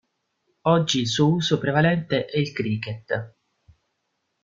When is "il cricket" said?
2.39-3.35